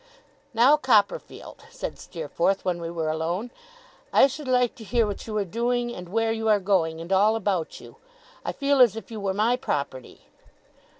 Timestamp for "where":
6.09-6.31